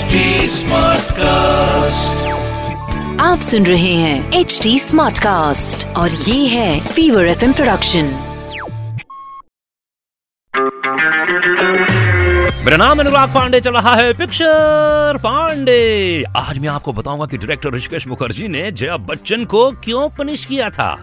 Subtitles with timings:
[0.00, 2.20] HD Smartcast.
[3.20, 8.04] आप सुन रहे हैं एच डी स्मार्ट कास्ट और ये है फीवर एफ़ प्रोडक्शन
[12.64, 17.74] मेरा नाम अनुराग पांडे चल रहा है पिक्चर पांडे। आज मैं आपको बताऊँगा कि डायरेक्टर
[17.74, 21.02] ऋषिकेश मुखर्जी ने जया बच्चन को क्यों पनिश किया था?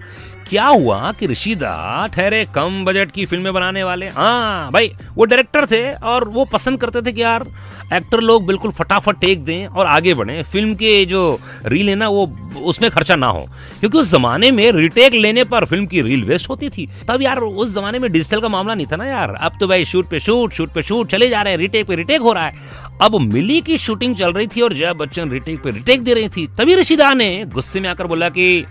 [0.50, 4.08] क्या हुआ कि ऋषिदा ठहरे कम बजट की फ़िल्में बनाने वाले?
[4.08, 7.46] हाँ भाई, वो डायरेक्टर थे और वो पसंद करते थे कि यार
[7.94, 12.10] एक्टर लोग बिल्कुल फटाफट टेक दें और आगे बढ़े। फ़िल्म के जो रील है ना,
[12.10, 13.48] वो उसमें खर्चा ना हो।
[13.80, 17.38] क्योंकि उस जमाने में रिटेक लेने पर फ़िल्म की रील वेस्ट होती थी। तब यार,
[17.38, 20.20] उस जमाने में डिजिटल का मामला नहीं था ना यार। अब तो भाई शूट पे
[20.20, 22.56] शूट शूट पे शूट चले जा रहे हैं रिटेक पे रिटेक हो रहा है।
[23.02, 26.30] अब मिली की शूटिंग चल रही थी और जया बच्चन रिटेक पे रिटेक दे रही
[26.30, 28.66] थी। तभी ऋषिदा ने गुस्से में आकर बोला कि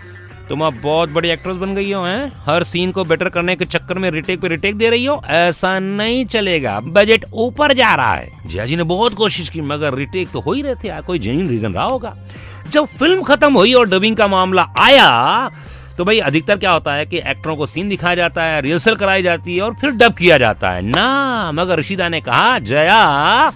[0.49, 2.31] तुम अब बहुत बड़ी एक्ट्रेस बन गई हो, हैं?
[2.45, 5.77] हर सीन को बेटर करने के चक्कर में रिटेक पे रिटेक दे रही हो, ऐसा
[5.79, 10.29] नहीं चलेगा। बजट ऊपर जा रहा है। जया जी ने बहुत कोशिश की, मगर रिटेक
[10.31, 12.15] तो हो ही रहे थे कोई जेन्यून रीजन रहा होगा।
[12.69, 15.51] जब फ़िल्म खत्म हुई और डबिंग का मामला आया
[15.97, 19.23] तो भाई अधिकतर क्या होता है कि एक्टरों को सीन दिखाया जाता है रिहर्सल कराई
[19.23, 23.51] जाती है और फिर डब किया जाता है। ना, मगर ऋषिदा ने कहा, जया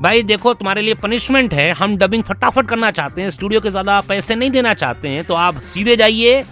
[0.00, 4.00] भाई देखो, तुम्हारे लिए पनिशमेंट है, हम डबिंग फटाफट करना चाहते हैं स्टूडियो के ज़्यादा
[4.00, 6.42] पैसे नहीं देना चाहते हैं तो आप सीधे जाइए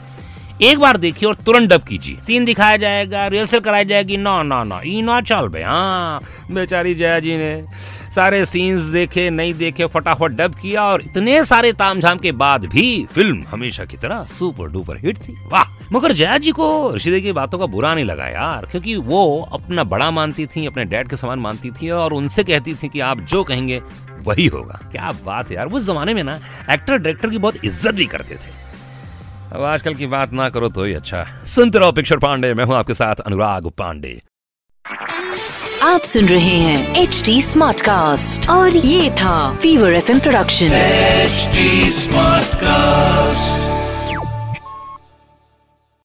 [0.63, 4.63] एक बार देखिए और तुरंत डब कीजिए। सीन दिखाया जाएगा रिहर्सल कराई जाएगी। ना ना
[4.65, 6.21] ना ई ना चल बे हाँ
[6.51, 7.61] बेचारी जया जी ने
[8.11, 13.07] सारे सीन्स देखे, नहीं देखे, फटाफट डब किया और इतने सारे तामझाम के बाद भी
[13.15, 17.33] फ़िल्म हमेशा की तरह सुपर डुपर हिट थी। वाह, मगर जया जी को ऋषिदेव की
[17.33, 21.17] बातों का बुरा नहीं लगा यार, क्योंकि वो अपना बड़ा मानती थी, अपने डैड के
[21.17, 23.83] समान मानती थी और उनसे कहती थी कि आप जो कहेंगे
[24.25, 27.95] वही होगा। क्या बात है यार, उस जमाने में ना एक्टर डायरेक्टर की बहुत इज़्ज़त
[27.95, 28.67] भी करते थे।
[29.53, 32.75] अब आजकल की बात ना करो तो ही अच्छा। सुनते रहो पिक्चर पांडे मैं हूँ
[32.77, 34.21] आपके साथ अनुराग पांडे।
[35.83, 40.69] आप सुन रहे हैं एच डी स्मार्ट कास्ट और ये था fever F production
[41.27, 41.67] HD
[42.01, 42.58] Smartcast.